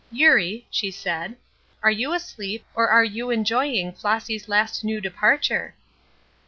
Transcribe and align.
"Eurie," 0.11 0.65
she 0.71 0.89
said, 0.89 1.35
"are 1.83 1.91
you 1.91 2.11
asleep, 2.11 2.65
or 2.73 2.87
are 2.89 3.03
you 3.03 3.29
enjoying 3.29 3.91
Flossy's 3.91 4.49
last 4.49 4.83
new 4.83 4.99
departure?" 4.99 5.75